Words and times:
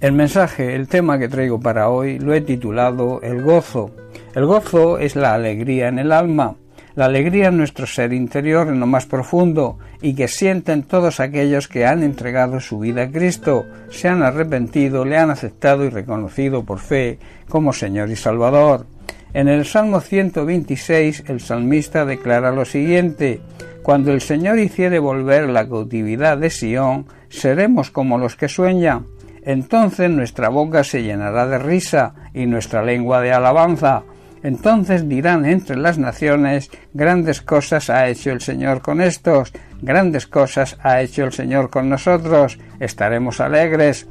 El 0.00 0.12
mensaje, 0.12 0.74
el 0.76 0.88
tema 0.88 1.18
que 1.18 1.28
traigo 1.28 1.60
para 1.60 1.90
hoy, 1.90 2.18
lo 2.18 2.32
he 2.32 2.40
titulado 2.40 3.20
El 3.20 3.42
gozo. 3.42 3.90
El 4.34 4.46
gozo 4.46 4.96
es 4.96 5.14
la 5.14 5.34
alegría 5.34 5.88
en 5.88 5.98
el 5.98 6.10
alma, 6.10 6.56
la 6.94 7.04
alegría 7.04 7.48
en 7.48 7.58
nuestro 7.58 7.86
ser 7.86 8.14
interior 8.14 8.68
en 8.68 8.80
lo 8.80 8.86
más 8.86 9.04
profundo 9.04 9.78
y 10.00 10.14
que 10.14 10.26
sienten 10.26 10.84
todos 10.84 11.20
aquellos 11.20 11.68
que 11.68 11.84
han 11.84 12.02
entregado 12.02 12.60
su 12.60 12.78
vida 12.78 13.02
a 13.02 13.10
Cristo, 13.10 13.66
se 13.90 14.08
han 14.08 14.22
arrepentido, 14.22 15.04
le 15.04 15.18
han 15.18 15.28
aceptado 15.28 15.84
y 15.84 15.90
reconocido 15.90 16.64
por 16.64 16.78
fe 16.78 17.18
como 17.50 17.74
Señor 17.74 18.08
y 18.08 18.16
Salvador. 18.16 18.86
En 19.34 19.48
el 19.48 19.66
Salmo 19.66 20.00
126 20.00 21.24
el 21.26 21.40
salmista 21.40 22.06
declara 22.06 22.52
lo 22.52 22.64
siguiente 22.64 23.40
Cuando 23.82 24.12
el 24.12 24.22
Señor 24.22 24.58
hiciere 24.60 24.98
volver 24.98 25.50
la 25.50 25.68
cautividad 25.68 26.38
de 26.38 26.48
Sión, 26.48 27.04
seremos 27.28 27.90
como 27.90 28.16
los 28.16 28.34
que 28.36 28.48
sueñan 28.48 29.04
entonces 29.42 30.10
nuestra 30.10 30.48
boca 30.48 30.84
se 30.84 31.02
llenará 31.02 31.46
de 31.46 31.58
risa 31.58 32.14
y 32.34 32.46
nuestra 32.46 32.82
lengua 32.82 33.20
de 33.20 33.32
alabanza. 33.32 34.02
Entonces 34.42 35.08
dirán 35.08 35.44
entre 35.44 35.76
las 35.76 35.98
naciones, 35.98 36.70
grandes 36.94 37.42
cosas 37.42 37.90
ha 37.90 38.08
hecho 38.08 38.30
el 38.30 38.40
Señor 38.40 38.80
con 38.80 39.00
estos, 39.00 39.52
grandes 39.82 40.26
cosas 40.26 40.78
ha 40.82 41.00
hecho 41.02 41.24
el 41.24 41.32
Señor 41.32 41.68
con 41.68 41.88
nosotros, 41.88 42.58
estaremos 42.78 43.40
alegres. 43.40 44.06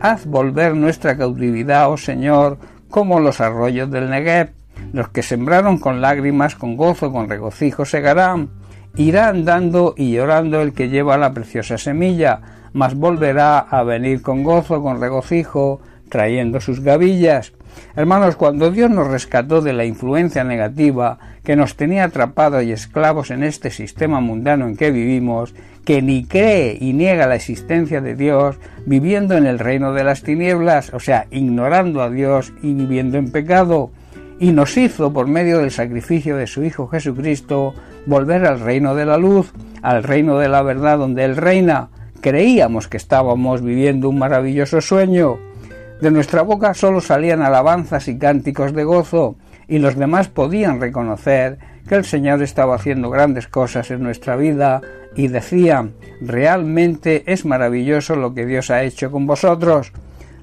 Haz 0.00 0.26
volver 0.26 0.74
nuestra 0.74 1.16
cautividad, 1.16 1.90
oh 1.90 1.96
Señor, 1.96 2.58
como 2.88 3.20
los 3.20 3.40
arroyos 3.40 3.90
del 3.90 4.10
Negev. 4.10 4.50
Los 4.92 5.08
que 5.08 5.22
sembraron 5.22 5.78
con 5.78 6.00
lágrimas, 6.00 6.54
con 6.54 6.76
gozo, 6.76 7.12
con 7.12 7.28
regocijo 7.28 7.84
segarán. 7.84 8.50
Irá 8.96 9.28
andando 9.28 9.94
y 9.96 10.12
llorando 10.12 10.60
el 10.60 10.72
que 10.72 10.88
lleva 10.88 11.18
la 11.18 11.32
preciosa 11.32 11.78
semilla 11.78 12.40
mas 12.74 12.96
volverá 12.96 13.60
a 13.60 13.82
venir 13.84 14.20
con 14.20 14.42
gozo, 14.42 14.82
con 14.82 15.00
regocijo, 15.00 15.80
trayendo 16.10 16.60
sus 16.60 16.80
gavillas. 16.80 17.52
Hermanos, 17.96 18.36
cuando 18.36 18.70
Dios 18.70 18.90
nos 18.90 19.06
rescató 19.06 19.60
de 19.62 19.72
la 19.72 19.84
influencia 19.84 20.44
negativa 20.44 21.18
que 21.44 21.56
nos 21.56 21.76
tenía 21.76 22.04
atrapados 22.04 22.64
y 22.64 22.72
esclavos 22.72 23.30
en 23.30 23.44
este 23.44 23.70
sistema 23.70 24.20
mundano 24.20 24.66
en 24.66 24.76
que 24.76 24.90
vivimos, 24.90 25.54
que 25.84 26.02
ni 26.02 26.24
cree 26.24 26.76
y 26.80 26.92
niega 26.92 27.28
la 27.28 27.36
existencia 27.36 28.00
de 28.00 28.16
Dios, 28.16 28.58
viviendo 28.86 29.36
en 29.36 29.46
el 29.46 29.60
reino 29.60 29.92
de 29.92 30.04
las 30.04 30.22
tinieblas, 30.22 30.92
o 30.92 31.00
sea, 31.00 31.26
ignorando 31.30 32.02
a 32.02 32.10
Dios 32.10 32.52
y 32.60 32.74
viviendo 32.74 33.18
en 33.18 33.30
pecado, 33.30 33.90
y 34.38 34.52
nos 34.52 34.76
hizo, 34.76 35.12
por 35.12 35.26
medio 35.26 35.58
del 35.58 35.70
sacrificio 35.70 36.36
de 36.36 36.46
su 36.46 36.64
Hijo 36.64 36.88
Jesucristo, 36.88 37.74
volver 38.06 38.46
al 38.46 38.60
reino 38.60 38.94
de 38.94 39.06
la 39.06 39.18
luz, 39.18 39.52
al 39.82 40.02
reino 40.02 40.38
de 40.38 40.48
la 40.48 40.62
verdad 40.62 40.98
donde 40.98 41.24
Él 41.24 41.36
reina, 41.36 41.90
Creíamos 42.24 42.88
que 42.88 42.96
estábamos 42.96 43.60
viviendo 43.60 44.08
un 44.08 44.18
maravilloso 44.18 44.80
sueño. 44.80 45.36
De 46.00 46.10
nuestra 46.10 46.40
boca 46.40 46.72
solo 46.72 47.02
salían 47.02 47.42
alabanzas 47.42 48.08
y 48.08 48.16
cánticos 48.16 48.72
de 48.72 48.82
gozo, 48.82 49.36
y 49.68 49.78
los 49.78 49.94
demás 49.94 50.28
podían 50.28 50.80
reconocer 50.80 51.58
que 51.86 51.96
el 51.96 52.06
Señor 52.06 52.42
estaba 52.42 52.76
haciendo 52.76 53.10
grandes 53.10 53.46
cosas 53.46 53.90
en 53.90 54.02
nuestra 54.02 54.36
vida 54.36 54.80
y 55.14 55.28
decían, 55.28 55.92
realmente 56.22 57.24
es 57.26 57.44
maravilloso 57.44 58.16
lo 58.16 58.32
que 58.32 58.46
Dios 58.46 58.70
ha 58.70 58.84
hecho 58.84 59.10
con 59.10 59.26
vosotros. 59.26 59.92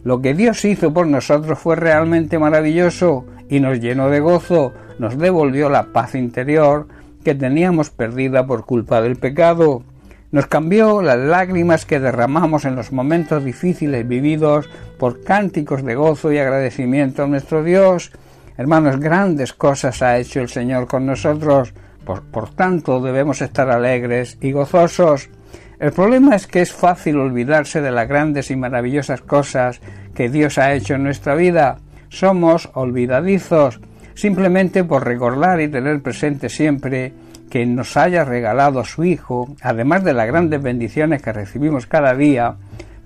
Lo 0.04 0.22
que 0.22 0.36
Dios 0.36 0.64
hizo 0.66 0.94
por 0.94 1.08
nosotros 1.08 1.58
fue 1.58 1.78
realmente 1.78 2.38
maravilloso 2.38 3.26
y 3.52 3.60
nos 3.60 3.82
llenó 3.82 4.10
de 4.10 4.22
gozo, 4.22 4.74
nos 4.98 5.18
devolvió 5.18 5.70
la 5.70 5.88
paz 5.88 6.16
interior 6.16 6.88
que 7.24 7.36
teníamos 7.36 7.90
perdida 7.90 8.48
por 8.48 8.66
culpa 8.66 9.02
del 9.02 9.18
pecado. 9.18 9.84
Nos 10.32 10.48
cambió 10.48 11.02
las 11.02 11.20
lágrimas 11.20 11.86
que 11.86 12.00
derramamos 12.00 12.64
en 12.64 12.78
los 12.78 12.94
momentos 12.94 13.44
difíciles 13.44 14.08
vividos 14.08 14.70
por 14.98 15.22
cánticos 15.22 15.84
de 15.84 15.96
gozo 15.96 16.32
y 16.32 16.38
agradecimiento 16.38 17.24
a 17.24 17.28
nuestro 17.28 17.62
Dios. 17.62 18.14
Hermanos, 18.56 19.02
grandes 19.02 19.52
cosas 19.52 20.02
ha 20.02 20.18
hecho 20.18 20.40
el 20.40 20.48
Señor 20.48 20.88
con 20.88 21.06
nosotros, 21.06 21.74
por, 22.06 22.22
por 22.22 22.56
tanto 22.56 23.02
debemos 23.02 23.42
estar 23.42 23.70
alegres 23.70 24.38
y 24.40 24.54
gozosos. 24.54 25.30
El 25.78 25.92
problema 25.92 26.38
es 26.38 26.48
que 26.48 26.62
es 26.62 26.72
fácil 26.72 27.18
olvidarse 27.18 27.82
de 27.82 27.92
las 27.92 28.08
grandes 28.08 28.50
y 28.50 28.56
maravillosas 28.56 29.20
cosas 29.20 29.82
que 30.16 30.30
Dios 30.30 30.58
ha 30.58 30.74
hecho 30.74 30.94
en 30.94 31.04
nuestra 31.04 31.36
vida. 31.36 31.80
Somos 32.12 32.70
olvidadizos, 32.74 33.80
simplemente 34.16 34.84
por 34.84 35.06
recordar 35.06 35.62
y 35.62 35.70
tener 35.70 36.02
presente 36.02 36.50
siempre 36.50 37.14
que 37.50 37.66
nos 37.66 37.96
haya 37.96 38.26
regalado 38.26 38.84
su 38.84 39.06
Hijo, 39.06 39.56
además 39.62 40.04
de 40.04 40.14
las 40.14 40.28
grandes 40.28 40.62
bendiciones 40.62 41.22
que 41.22 41.32
recibimos 41.32 41.88
cada 41.88 42.14
día, 42.14 42.58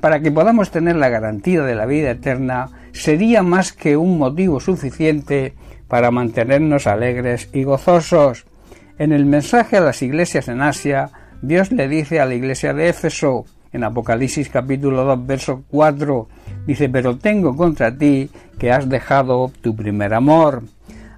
para 0.02 0.22
que 0.22 0.32
podamos 0.32 0.72
tener 0.72 0.96
la 0.96 1.10
garantía 1.10 1.62
de 1.62 1.76
la 1.76 1.86
vida 1.86 2.10
eterna, 2.10 2.70
sería 2.94 3.44
más 3.44 3.74
que 3.74 3.96
un 3.96 4.18
motivo 4.18 4.60
suficiente 4.60 5.54
para 5.88 6.10
mantenernos 6.10 6.88
alegres 6.88 7.50
y 7.54 7.64
gozosos. 7.64 8.48
En 8.98 9.12
el 9.12 9.26
mensaje 9.26 9.78
a 9.78 9.82
las 9.82 10.02
iglesias 10.02 10.48
en 10.48 10.64
Asia, 10.64 11.12
Dios 11.44 11.72
le 11.72 11.88
dice 11.88 12.20
a 12.20 12.26
la 12.26 12.34
iglesia 12.34 12.74
de 12.74 12.90
Éfeso, 12.90 13.46
en 13.72 13.84
Apocalipsis 13.84 14.50
capítulo 14.50 15.04
2, 15.04 15.28
verso 15.28 15.64
4, 15.70 16.28
dice, 16.66 16.88
pero 16.88 17.18
tengo 17.18 17.56
contra 17.56 17.96
ti 17.96 18.30
que 18.58 18.72
has 18.72 18.90
dejado 18.90 19.52
tu 19.62 19.76
primer 19.76 20.14
amor. 20.14 20.64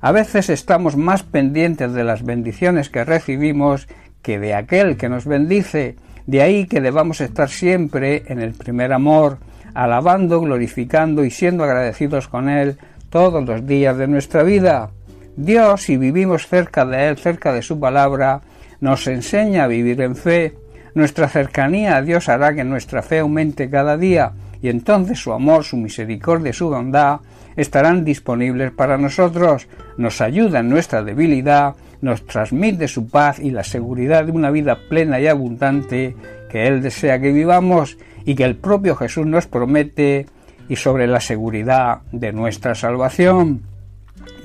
A 0.02 0.12
veces 0.12 0.50
estamos 0.50 0.96
más 0.96 1.24
pendientes 1.24 1.94
de 1.94 2.04
las 2.04 2.24
bendiciones 2.24 2.90
que 2.90 3.04
recibimos 3.04 3.88
que 4.22 4.40
de 4.40 4.54
aquel 4.54 4.98
que 4.98 5.10
nos 5.10 5.26
bendice. 5.26 5.96
De 6.26 6.42
ahí 6.42 6.68
que 6.68 6.82
debamos 6.82 7.22
estar 7.22 7.50
siempre 7.50 8.24
en 8.28 8.40
el 8.40 8.54
primer 8.54 8.94
amor, 8.94 9.38
alabando, 9.74 10.42
glorificando 10.42 11.24
y 11.24 11.32
siendo 11.32 11.64
agradecidos 11.64 12.28
con 12.28 12.50
Él 12.50 12.78
todos 13.10 13.46
los 13.46 13.66
días 13.66 13.98
de 13.98 14.08
nuestra 14.08 14.44
vida. 14.44 14.90
Dios, 15.36 15.84
si 15.84 15.98
vivimos 15.98 16.48
cerca 16.48 16.86
de 16.86 17.08
Él, 17.08 17.18
cerca 17.18 17.54
de 17.54 17.62
su 17.62 17.80
palabra, 17.80 18.42
nos 18.82 19.08
enseña 19.08 19.64
a 19.64 19.68
vivir 19.68 20.02
en 20.02 20.16
fe. 20.16 20.56
Nuestra 20.94 21.30
cercanía 21.30 21.96
a 21.96 22.02
Dios 22.02 22.28
hará 22.28 22.54
que 22.54 22.64
nuestra 22.64 23.02
fe 23.02 23.20
aumente 23.20 23.70
cada 23.70 23.98
día 23.98 24.34
y 24.62 24.70
entonces 24.70 25.20
su 25.20 25.34
amor, 25.34 25.64
su 25.64 25.78
misericordia 25.78 26.54
su 26.54 26.70
bondad 26.70 27.20
estarán 27.56 28.06
disponibles 28.06 28.72
para 28.72 28.98
nosotros, 28.98 29.68
nos 29.98 30.22
ayuda 30.22 30.60
en 30.60 30.70
nuestra 30.70 31.04
debilidad, 31.04 31.76
nos 32.02 32.26
transmite 32.26 32.88
su 32.88 33.10
paz 33.10 33.40
y 33.40 33.50
la 33.50 33.64
seguridad 33.64 34.26
de 34.26 34.32
una 34.32 34.52
vida 34.52 34.78
plena 34.90 35.20
y 35.20 35.28
abundante 35.28 36.16
que 36.50 36.68
Él 36.68 36.82
desea 36.82 37.20
que 37.20 37.32
vivamos 37.32 37.98
y 38.26 38.36
que 38.36 38.44
el 38.44 38.56
propio 38.56 38.96
Jesús 38.96 39.26
nos 39.26 39.48
promete 39.48 40.28
y 40.70 40.76
sobre 40.76 41.08
la 41.08 41.20
seguridad 41.20 42.02
de 42.12 42.32
nuestra 42.32 42.76
salvación. 42.76 43.62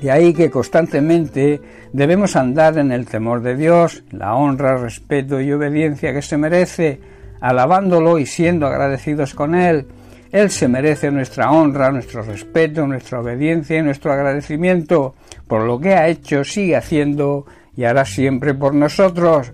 De 0.01 0.11
ahí 0.11 0.33
que 0.33 0.49
constantemente 0.49 1.61
debemos 1.91 2.35
andar 2.35 2.77
en 2.77 2.91
el 2.91 3.05
temor 3.05 3.41
de 3.41 3.55
Dios, 3.55 4.03
la 4.11 4.35
honra, 4.35 4.77
respeto 4.77 5.39
y 5.39 5.51
obediencia 5.51 6.13
que 6.13 6.21
se 6.21 6.37
merece, 6.37 6.99
alabándolo 7.41 8.19
y 8.19 8.25
siendo 8.25 8.67
agradecidos 8.67 9.33
con 9.33 9.55
Él, 9.55 9.85
él 10.33 10.49
se 10.49 10.67
merece 10.67 11.11
nuestra 11.11 11.51
honra, 11.51 11.91
nuestro 11.91 12.23
respeto, 12.23 12.87
nuestra 12.87 13.21
obediencia 13.21 13.77
y 13.77 13.83
nuestro 13.83 14.11
agradecimiento 14.11 15.13
por 15.47 15.61
lo 15.61 15.79
que 15.79 15.93
ha 15.93 16.07
hecho, 16.07 16.43
sigue 16.43 16.75
haciendo 16.75 17.45
y 17.77 17.83
hará 17.83 18.03
siempre 18.03 18.55
por 18.55 18.73
nosotros. 18.73 19.51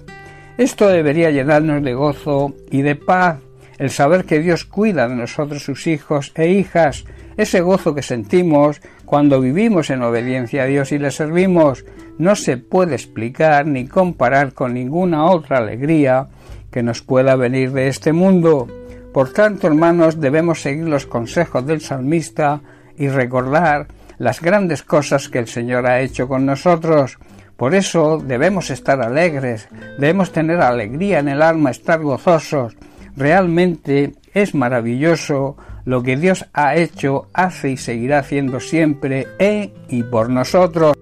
Esto 0.57 0.87
debería 0.87 1.31
llenarnos 1.31 1.83
de 1.83 1.93
gozo 1.93 2.55
y 2.71 2.81
de 2.81 2.95
paz, 2.95 3.39
el 3.77 3.89
saber 3.89 4.23
que 4.23 4.39
Dios 4.39 4.63
cuida 4.63 5.09
de 5.09 5.15
nosotros 5.15 5.63
sus 5.63 5.85
hijos 5.85 6.31
e 6.35 6.47
hijas, 6.47 7.03
ese 7.35 7.59
gozo 7.59 7.93
que 7.93 8.01
sentimos 8.01 8.81
cuando 9.03 9.41
vivimos 9.41 9.89
en 9.89 10.01
obediencia 10.01 10.63
a 10.63 10.67
Dios 10.67 10.93
y 10.93 10.97
le 10.97 11.11
servimos, 11.11 11.83
no 12.17 12.37
se 12.37 12.55
puede 12.55 12.95
explicar 12.95 13.65
ni 13.65 13.85
comparar 13.85 14.53
con 14.53 14.73
ninguna 14.73 15.25
otra 15.25 15.57
alegría 15.57 16.27
que 16.71 16.83
nos 16.83 17.01
pueda 17.01 17.35
venir 17.35 17.73
de 17.73 17.89
este 17.89 18.13
mundo. 18.13 18.67
Por 19.13 19.33
tanto, 19.33 19.67
hermanos, 19.67 20.19
debemos 20.19 20.61
seguir 20.61 20.87
los 20.87 21.05
consejos 21.05 21.65
del 21.65 21.81
salmista 21.81 22.61
y 22.97 23.07
recordar 23.07 23.87
las 24.19 24.41
grandes 24.41 24.83
cosas 24.83 25.29
que 25.29 25.39
el 25.39 25.47
Señor 25.47 25.87
ha 25.87 26.01
hecho 26.01 26.27
con 26.27 26.45
nosotros. 26.45 27.17
Por 27.57 27.73
eso 27.73 28.21
debemos 28.23 28.69
estar 28.69 29.01
alegres, 29.01 29.67
debemos 29.97 30.31
tener 30.31 30.61
alegría 30.61 31.19
en 31.19 31.29
el 31.29 31.41
alma, 31.41 31.71
estar 31.71 32.01
gozosos. 32.01 32.77
Realmente 33.17 34.13
es 34.33 34.53
maravilloso 34.53 35.57
lo 35.85 36.03
que 36.03 36.15
Dios 36.15 36.45
ha 36.53 36.75
hecho, 36.75 37.27
hace 37.33 37.71
y 37.71 37.77
seguirá 37.77 38.19
haciendo 38.19 38.59
siempre 38.59 39.27
en 39.39 39.73
y 39.87 40.03
por 40.03 40.29
nosotros. 40.29 40.95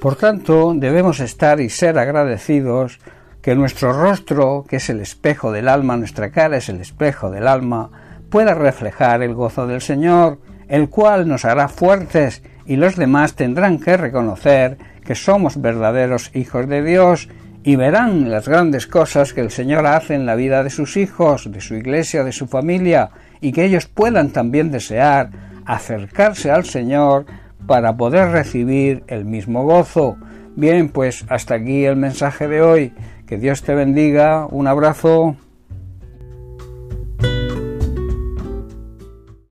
Por 0.00 0.16
tanto, 0.16 0.74
debemos 0.76 1.20
estar 1.20 1.60
y 1.60 1.70
ser 1.70 1.98
agradecidos 1.98 3.00
que 3.42 3.54
nuestro 3.54 3.92
rostro, 3.92 4.64
que 4.68 4.76
es 4.76 4.90
el 4.90 5.00
espejo 5.00 5.52
del 5.52 5.68
alma, 5.68 5.96
nuestra 5.96 6.30
cara 6.30 6.58
es 6.58 6.68
el 6.68 6.80
espejo 6.80 7.30
del 7.30 7.48
alma, 7.48 7.90
pueda 8.30 8.54
reflejar 8.54 9.22
el 9.22 9.34
gozo 9.34 9.66
del 9.66 9.80
Señor, 9.80 10.38
el 10.68 10.88
cual 10.88 11.26
nos 11.26 11.44
hará 11.44 11.68
fuertes 11.68 12.42
y 12.66 12.76
los 12.76 12.96
demás 12.96 13.34
tendrán 13.34 13.78
que 13.78 13.96
reconocer 13.96 14.78
que 15.04 15.14
somos 15.14 15.60
verdaderos 15.60 16.30
hijos 16.34 16.68
de 16.68 16.82
Dios 16.82 17.28
y 17.62 17.76
verán 17.76 18.30
las 18.30 18.48
grandes 18.48 18.86
cosas 18.86 19.32
que 19.32 19.40
el 19.40 19.50
Señor 19.50 19.86
hace 19.86 20.14
en 20.14 20.26
la 20.26 20.34
vida 20.34 20.62
de 20.62 20.70
sus 20.70 20.96
hijos, 20.96 21.50
de 21.50 21.60
su 21.60 21.74
iglesia, 21.74 22.24
de 22.24 22.32
su 22.32 22.46
familia, 22.46 23.10
y 23.40 23.52
que 23.52 23.64
ellos 23.64 23.86
puedan 23.86 24.30
también 24.30 24.70
desear 24.70 25.30
acercarse 25.66 26.50
al 26.50 26.64
Señor 26.64 27.26
para 27.66 27.96
poder 27.96 28.30
recibir 28.30 29.04
el 29.08 29.24
mismo 29.24 29.64
gozo. 29.64 30.16
Bien, 30.56 30.88
pues 30.88 31.24
hasta 31.28 31.54
aquí 31.54 31.84
el 31.84 31.96
mensaje 31.96 32.48
de 32.48 32.62
hoy. 32.62 32.92
Que 33.30 33.38
Dios 33.38 33.62
te 33.62 33.76
bendiga. 33.76 34.48
Un 34.50 34.66
abrazo. 34.66 35.36